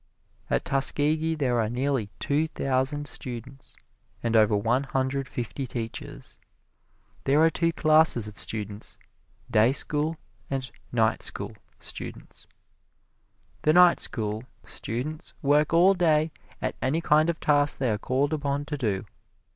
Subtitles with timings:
[0.49, 3.75] At Tuskegee there are nearly two thousand students,
[4.23, 6.39] and over one hundred fifty teachers.
[7.25, 8.97] There are two classes of students
[9.51, 10.17] "day school"
[10.49, 12.47] and "night school" students.
[13.61, 16.31] The night school students work all day
[16.63, 19.05] at any kind of task they are called upon to do.